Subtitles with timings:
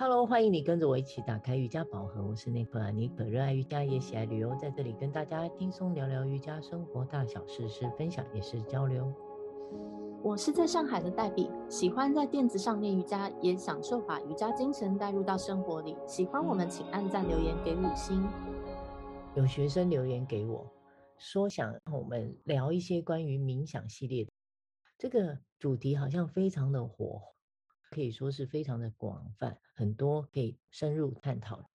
[0.00, 2.26] Hello，欢迎你跟着我一起打开瑜伽宝盒。
[2.26, 9.12] 我是内克兰妮可，热爱瑜伽也喜爱旅游，在这里跟大家轻松聊聊瑜伽生活大小事，是分享也是交流。
[10.22, 15.94] 我是在上海的黛比，喜欢在垫子上练瑜伽，也享受把瑜伽精神带入到生活里。
[16.06, 18.26] 喜欢我们，请按赞留言给五星。
[19.34, 20.66] 有学生留言给我，
[21.18, 24.30] 说想让我们聊一些关于冥想系列的，
[24.96, 27.20] 这个主题好像非常的火，
[27.90, 31.68] 可以说是非常的广泛，很多可以深入探讨。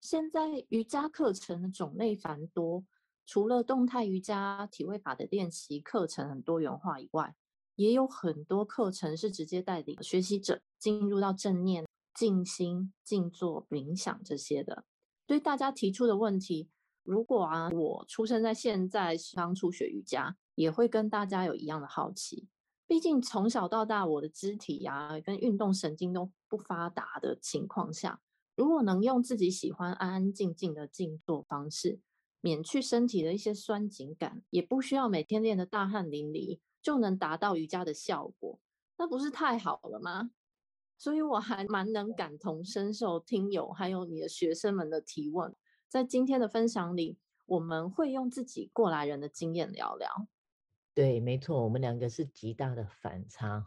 [0.00, 2.84] 现在瑜伽课程的种类繁多，
[3.24, 7.34] 除了动态瑜伽、体位法的练习课程很多元化以外，
[7.74, 14.84] 也有很多课程是直接带领学习者进入到正念、静心、静坐、冥想这些的。
[15.26, 16.68] 对大家提出的问题。
[17.02, 22.48] 如果啊，我出生在现在，刚初学瑜伽，也会跟大家有一样的好奇。
[22.86, 28.20] 毕竟从小到大，我的肢体呀、啊、跟运动神经都不发达的情况下，
[28.54, 31.98] 如果能用自己喜欢安安静静的静坐方式，
[32.40, 38.60] 免去身体的一些酸紧感，也不需要每天练得大汗淋漓，就能达到瑜伽的效果，
[38.96, 40.30] 那不是太好了吗？
[40.96, 45.54] 所以我还蛮能感同身受听友还有你的学生们的提问。
[45.88, 50.28] 在今天的分享里，我们会用自己过来人的经验聊聊。
[50.96, 53.62] 对，没错，我们两个是极大的反差，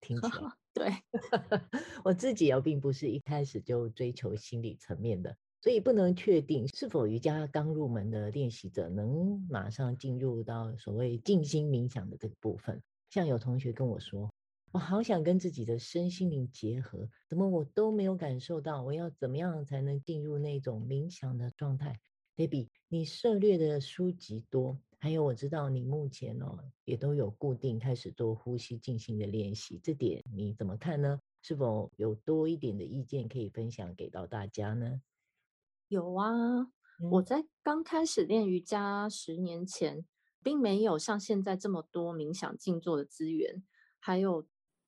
[0.00, 0.32] 听起来。
[0.74, 0.90] 对，
[2.02, 12.82] 我自己也并不是一开始就追求心理层面的，所以不能确定是否瑜伽刚入门的练习者能马上进入到所谓静心冥想的这个部分。
[13.08, 14.28] 像有同学跟我说。
[14.72, 18.82] 我好想跟自己的身心灵结合，怎么我都没有感受到？
[18.82, 22.00] 我要怎么样才能进入那种冥想的状态
[22.34, 31.20] ？Baby，你涉猎的书籍多，还有我知道你目前哦也都有固定开始做呼吸静心的练习，这点你怎么看呢？
[31.42, 35.02] 是否有多一点的意见可以分享给到大家呢？
[35.88, 36.58] 有啊，
[37.02, 40.06] 嗯、我在刚开始练瑜伽十年前，
[40.42, 43.62] 并没有像现在这么多冥想静坐的资源，
[43.98, 44.46] 还有。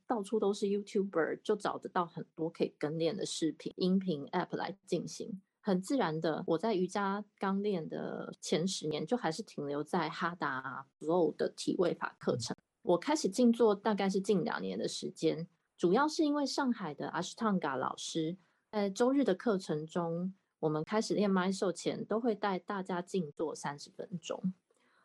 [0.09, 5.43] 到处都是 YouTuber，就找得到很多可以跟练的视频、音频 App 来进行。
[5.66, 12.56] 很自然的，我在瑜伽刚练的前十年，就还是停留在哈达 Flow 的体位法课程。
[12.82, 18.37] 我开始静坐大概是近两年的时间，主要是因为上海的 Ashtanga 老师
[18.71, 24.54] 在周日的课程中，我们开始练 Mysore 前都会带大家静坐三十分钟。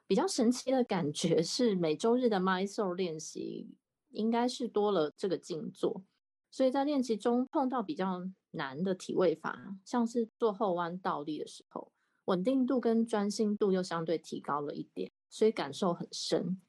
[0.06, 3.72] 比较神奇的感觉是，每周日的 Mysore 练习。
[4.12, 6.04] 应该是多了这个静坐，
[6.52, 11.92] 所以在练习中碰到比较难的体位法，像是做后弯倒立的时候，
[12.26, 16.62] 稳定度跟专心度又相对提高了一点，所以感受很深。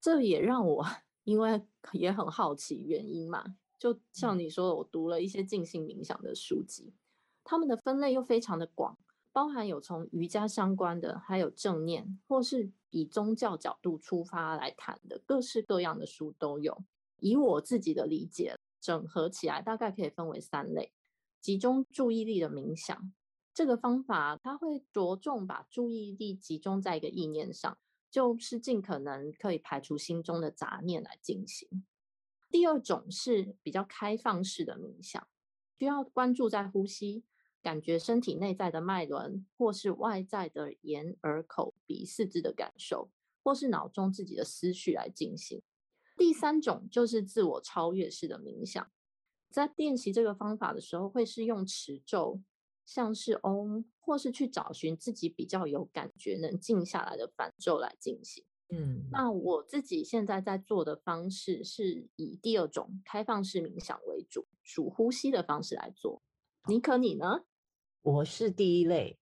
[0.00, 0.84] 这也让我
[1.24, 1.62] 因为
[1.92, 6.92] 也很好奇原因嘛，就像你说的，我读了一些静心冥想的书籍，
[7.44, 8.98] 他们的分类又非常的广，
[9.32, 12.70] 包含有从瑜伽相关的，还有正念或是。
[12.90, 16.82] 以宗教角度出发来谈的各式各样的书都有。
[17.20, 20.92] 以我自己的理解，整合起来大概可以分为三类：
[21.40, 23.12] 集中注意力的冥想，
[23.54, 27.78] 这个方法它会着重把注意力集中在一个意念上，
[28.10, 31.84] 就是尽可能可以排除心中的杂念来进行。
[32.50, 35.28] 第二种是比较开放式的冥想，
[35.78, 37.24] 需要关注在呼吸。
[37.60, 43.10] 感觉身体内在的脉轮，或是外在的眼、耳、口、鼻、四肢的感受，
[43.42, 45.60] 或是脑中自己的思绪来进行。
[46.18, 48.90] 第三种就是自我超越式的冥想，
[49.48, 52.42] 在练习这个方法的时候，会是用持咒，
[52.84, 58.44] 像是嗡，或是去找寻自己比较有感觉、能静下来的反咒来进行。
[58.70, 66.20] 嗯，那我自己现在在做的方式是以第二种开放式冥想为主，数呼吸的方式来做。
[66.66, 67.46] 你可，你呢？
[68.02, 69.18] 我是第一类，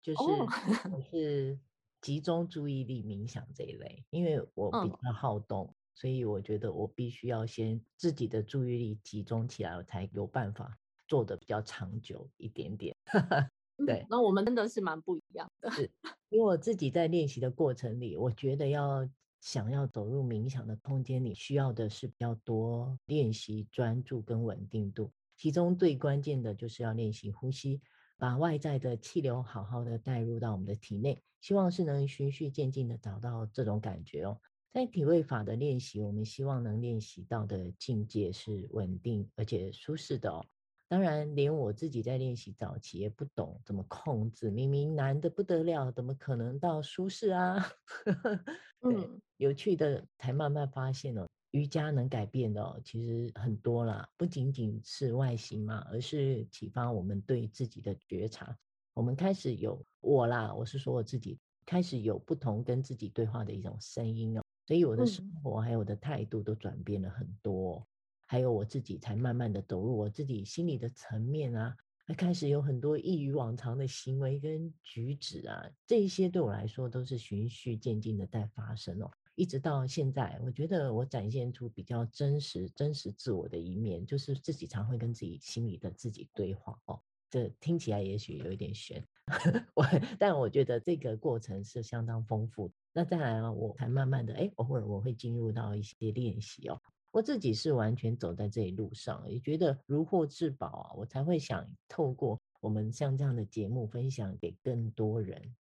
[0.00, 0.18] 就是
[0.94, 1.58] 我是
[2.00, 10.76] 集中注意力冥想这一类，因为我比较好动，嗯、所以我觉得我必须要先自己的注意力集中起来，我才有办法
[11.06, 12.94] 做得比较长久一点点。
[13.86, 15.70] 对、嗯，那我们真的是蛮不一样的。
[15.70, 15.90] 是，
[16.28, 19.08] 因为我自己在练习的过程里，我觉得要
[19.40, 25.12] 想要走入冥想的空间里，需要的是比较多练习专注跟稳定度。
[25.36, 27.80] 其中最关键的就是要练习呼吸，
[28.16, 34.40] 把外在的气流好好的带入到我们的体内，希望是能循序渐进的找到这种感觉哦。
[34.74, 40.44] 在体位法的练习，我们希望能练习到的境界是稳定而且舒适的哦。
[40.88, 47.64] 当然，连我自己在练习早期也不懂怎么控制，明明难的不得了，怎么可能到舒适啊？
[48.82, 51.24] 对，有趣的才慢慢发现哦。
[51.52, 58.58] 瑜伽能改变的哦，其实很多啦，不仅仅是外形嘛，而是启发我们对自己的觉察。
[58.92, 67.86] 我们开始有我啦，我是说我自己开始有不同跟自己对话的一种声音哦，所以我的生活还有我的态度都转变了很多，嗯，
[68.26, 71.76] 还有我自己才慢慢的走入我自己心理的层面啊，
[72.06, 79.10] 还开始有很多异于往常的行为跟举止啊，这一些对我来说都是循序渐进的在发生哦。
[79.36, 87.00] 一直到现在，我觉得我展现出比较真实、真实自我的一面，就是自己常会跟自己心里的自己对话哦。
[87.28, 89.04] 这听起来也许有一点玄，
[89.74, 89.84] 我
[90.18, 92.70] 但我觉得这个过程是相当丰富。
[92.92, 96.80] 那再来啊，我才慢慢的，哎，偶尔我会进入到一些练习哦。
[97.10, 105.56] 我自己是完全走在这一路上，也觉得如获至宝啊，我才会想透过我们像这样的节目分享给更多人。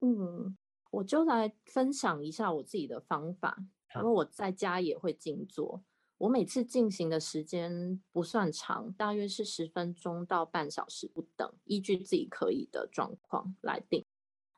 [0.00, 0.56] 嗯。
[0.92, 3.58] 我就来分享一下我自己的方法，
[3.96, 5.82] 因为我在家也会静坐。
[6.18, 14.04] 我每次进行的时间不算长，大约是十分钟到半小时不等，依据自己可以的状况来定。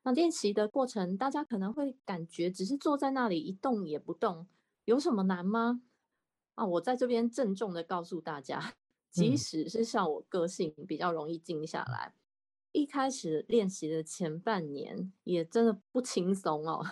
[0.05, 4.47] 那练习的过程，大家可能会感觉只是坐在那里一动也不动，
[4.85, 5.83] 有什么难吗？
[6.55, 8.75] 啊，我在这边郑重的告诉大家，
[9.11, 12.15] 即使是像我个性比较容易静下来。
[12.73, 16.85] 一开始练习的前半年也真的不轻松哦，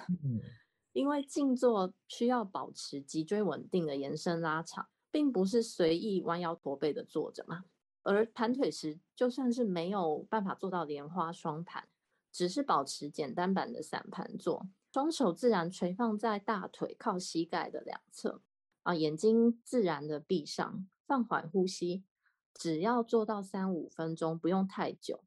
[0.97, 7.65] 因为静坐需要保持脊椎稳定的延伸拉长，并不是随意弯腰驼背的坐着嘛。
[8.03, 11.87] 而盘腿时，就算是没有办法做到莲花双盘，
[12.33, 18.41] 只是保持简单版的散盘坐，双手自然垂放在大腿靠膝盖的两侧，
[18.83, 22.05] 啊，眼睛自然的闭上，放缓呼吸，
[22.55, 25.23] 只要做到三五分钟，不用太久。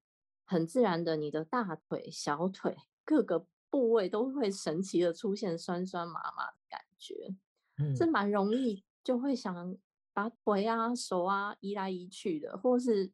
[0.45, 2.75] 很自然的，你的大腿、小腿
[3.06, 7.36] 各个部位都会神奇的出现酸酸麻麻的感觉，
[7.77, 9.77] 嗯，这蛮容易就会想
[10.13, 13.12] 把腿啊、手啊移来移去的，或是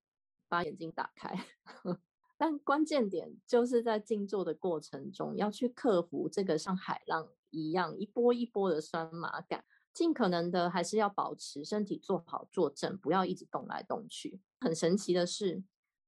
[0.47, 1.45] 把眼睛打开。
[2.37, 9.63] 但关键点就是在静坐的过程中，要去克服这个像海浪一样一波一波的酸麻感，
[9.93, 14.41] 尽可能的还是要保持身体坐好坐正，不要一直动来动去。
[14.59, 15.63] 很神奇的是，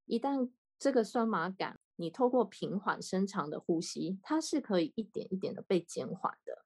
[0.05, 6.63] 一旦这个酸麻感，你透过平缓深长的呼吸，它是可以一点一点的被减缓的。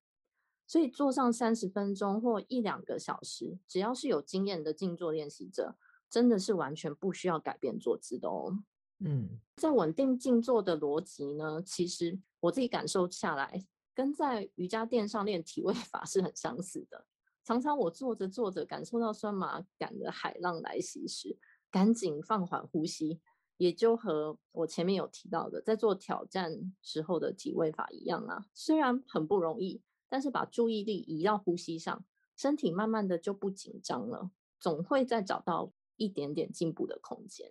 [0.67, 5.75] 所以坐上三十分钟或一两个小时，只要是有经验的静坐练习者，
[6.09, 8.63] 真的是完全不需要改变坐姿的哦。
[8.99, 17.05] 嗯，在稳定静坐的逻辑呢，其实我自己感受下来，跟在瑜伽垫上练体位法是很相似的。
[17.43, 21.37] 常常我坐着坐着，感受到酸麻感的海浪来袭时，
[21.71, 23.19] 赶紧放缓呼吸。
[23.57, 32.03] 也就和我前面有提到的，在做挑战时候的体位法一样啊，虽然很不容易，但是把注意力移到呼吸上，
[32.35, 37.49] 身体慢慢的就不紧张了，总会再找到一点点进步的空间。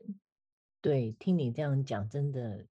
[0.81, 2.67] 对，听你这样讲，真的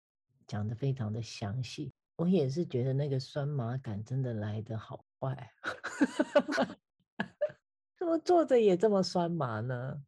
[0.46, 1.92] 讲得非常的详细。
[2.16, 5.52] 我也是觉得那个酸麻感真的来得好快，
[7.98, 10.02] 怎么坐着也这么酸麻呢？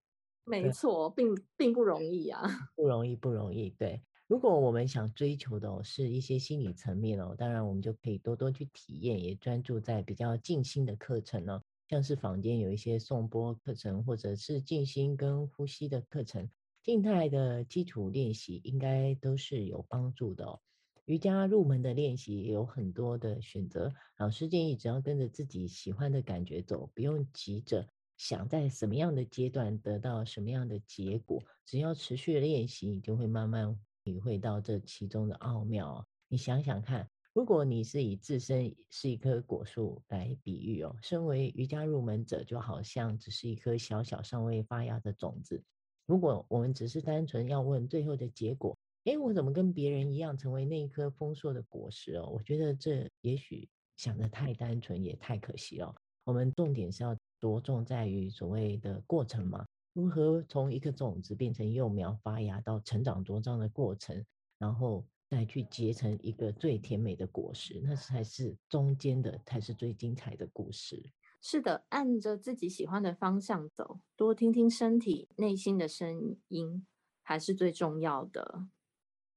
[0.49, 2.43] 没错，并并不容易啊，
[2.75, 3.71] 不容易，不容易。
[3.71, 16.49] 对，如果我们想追求的是一些心理层面哦，当然我们就可以多多去体验，也专注在比较静心的课程呢，像是坊间有一些颂钵课程，或者是静心跟呼吸的课程，
[16.83, 20.61] 静态的基础练习应该都是有帮助的哦。
[21.07, 27.89] 瑜伽入门的练习也有很多的选择，老师建议只要跟着自己喜欢的感觉走，不用急着。
[28.19, 36.05] 想在什么样的阶段得到什么样的结果，只要持续练习，你就会慢慢体会到这其中的奥妙。
[36.27, 45.63] 你想想看，如果你是以自身是一棵果树来比喻哦，身为瑜伽入门者，就好像只是一颗小小尚未发芽的种子。
[46.05, 52.29] 如果我们只是单纯要问最后的结果，诶，我怎么跟别人一样成为那一颗丰硕的果实哦？
[52.35, 55.95] 我觉得这也许想得太单纯，也太可惜了。
[56.25, 57.17] 我们重点是要。
[57.41, 64.25] 着重在于所谓的过程嘛，如何从一个种子变成幼苗发芽到成长茁壮的过程，
[64.59, 71.13] 然后再去结成一个最甜美的果实，那才是中间的，才是最精彩的故事。
[71.41, 76.85] 是的，按着自己喜欢的方向走，多听听身体内心的声音，
[77.23, 78.67] 还是最重要的。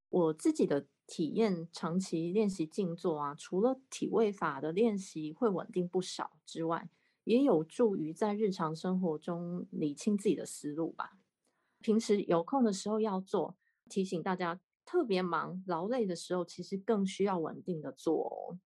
[0.10, 6.90] 我自己的体验，长期练习静坐啊，除了体位法的练习会稳定不少之外，
[7.24, 11.18] 也有助于在日常生活中理清自己的思路吧。
[11.80, 13.56] 平时有空的时候要做，
[13.90, 18.60] 提醒大家，特别忙劳累的时候，其实更需要稳定的做哦。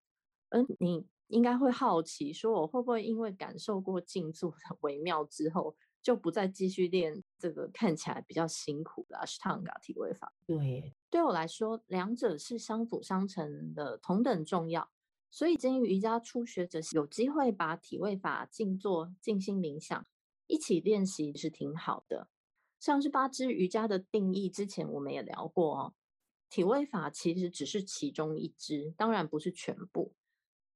[0.50, 10.32] 而你应该会好奇，说我会不会因为感受过静坐的 微妙之后，就不再继续练这个看起来比较辛苦的 Ashtanga 体位法？
[10.46, 14.90] 对，对我来说，两者是相辅相成的，同等重要。
[15.34, 20.06] 所以，建议瑜伽初学者有机会把体位法、静坐、静心冥想
[20.46, 22.28] 一起练习是挺好的。
[22.78, 25.94] 像是八支瑜伽的定义，之前我们也聊过哦。
[26.48, 30.14] 体位法其实只是其中一支，当然不是全部。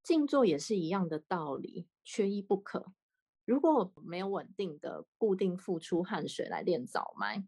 [0.02, 2.92] 静坐也是一样的道理，缺一不可。
[3.44, 7.46] 如果没有稳定的固定付出汗水来练早埋，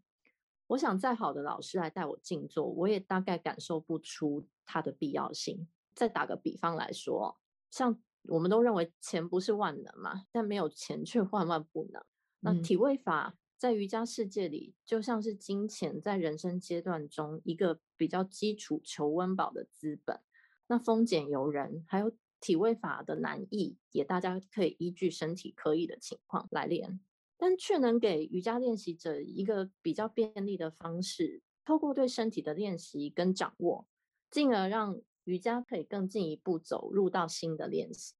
[0.67, 5.67] 我想再好的老师来带我静坐，我也大概感受不出它的必要性。
[5.93, 12.03] 再打个比方来说，像我们都认为钱不是万能嘛，但没有钱却万万不能。
[12.39, 20.19] 那体位法在瑜伽世界里，就像是金钱在人生阶段中一个比较基础求温饱的资本。
[20.67, 26.99] 那丰俭由人，还有体位法的难易，也大家可以依据身体可以的情况来练，
[27.37, 33.85] 但却能给瑜伽练习者一个比较便利的方式，透过对身体的练习跟掌握，
[34.31, 34.99] 进而让
[35.31, 38.15] 瑜伽可以更进一步走入到新的练习。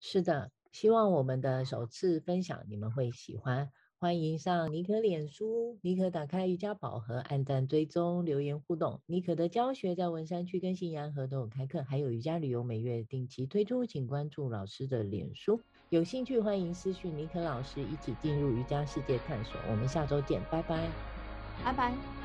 [0.00, 3.70] 是的，希望我们的首次分享你们会喜欢。
[4.00, 9.00] 欢迎上妮可脸书，妮可打开瑜伽宝盒，按赞追踪，留言互动。
[9.06, 15.60] 妮可的教学在文山区跟新安和都有开课，还有瑜伽旅游每月定期推出，请关注老师的脸书。
[15.90, 19.52] 有兴趣欢迎私讯妮可老师，一起进入瑜伽世界探索。
[19.70, 20.90] 我们下周见，拜拜，
[21.64, 22.21] 拜拜。